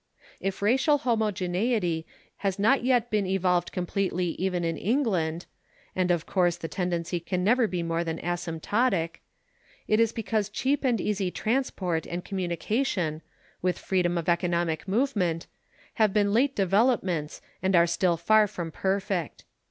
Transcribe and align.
If 0.39 0.63
racial 0.63 0.97
homogeneity 0.97 2.07
has 2.37 2.57
not 2.57 2.83
yet 2.83 3.11
been 3.11 3.27
evolved 3.27 3.71
completely 3.71 4.29
even 4.39 4.63
in 4.63 4.75
England 4.75 5.45
and, 5.95 6.09
of 6.09 6.25
course, 6.25 6.57
the 6.57 6.67
tendency 6.67 7.19
can 7.19 7.43
never 7.43 7.67
be 7.67 7.83
more 7.83 8.03
than 8.03 8.17
asymptotic 8.17 9.21
it 9.87 9.99
is 9.99 10.11
because 10.11 10.49
cheap 10.49 10.83
and 10.83 10.99
easy 10.99 11.29
transport 11.29 12.07
and 12.07 12.25
communication, 12.25 13.21
with 13.61 13.77
freedom 13.77 14.17
of 14.17 14.27
economic 14.27 14.87
movement, 14.87 15.45
have 15.93 16.13
been 16.13 16.33
late 16.33 16.55
developments 16.55 17.39
and 17.61 17.75
are 17.75 17.85
still 17.85 18.17
far 18.17 18.47
from 18.47 18.71
perfect. 18.71 19.45